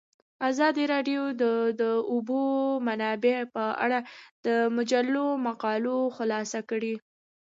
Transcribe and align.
ازادي 0.49 0.83
راډیو 0.93 1.21
د 1.41 1.43
د 1.81 1.83
اوبو 2.11 2.41
منابع 2.87 3.37
په 3.55 3.63
اړه 3.85 3.99
د 4.45 4.47
مجلو 4.75 5.25
مقالو 5.47 5.97
خلاصه 6.17 6.59
کړې. 6.69 6.93